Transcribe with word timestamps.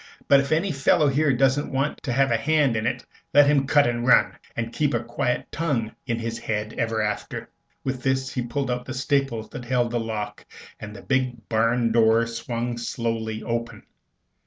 But 0.27 0.39
if 0.39 0.51
any 0.51 0.71
fellow 0.71 1.07
here 1.09 1.31
doesn't 1.31 1.71
want 1.71 2.01
to 2.01 2.11
have 2.11 2.31
a 2.31 2.35
hand 2.35 2.75
in 2.75 2.87
it, 2.87 3.05
let 3.35 3.45
him 3.45 3.67
cut 3.67 3.85
and 3.85 4.03
run, 4.07 4.33
and 4.57 4.73
keep 4.73 4.95
a 4.95 5.03
quiet 5.03 5.51
tongue 5.51 5.91
in 6.07 6.17
his 6.17 6.39
head 6.39 6.73
ever 6.79 7.03
after." 7.03 7.47
With 7.83 8.01
this 8.01 8.33
he 8.33 8.41
pulled 8.41 8.71
out 8.71 8.85
the 8.85 8.95
staples 8.95 9.51
that 9.51 9.65
held 9.65 9.91
the 9.91 9.99
lock, 9.99 10.43
and 10.79 10.95
the 10.95 11.03
big 11.03 11.47
barn 11.49 11.91
door 11.91 12.25
swung 12.25 12.79
slowly 12.79 13.43
open. 13.43 13.83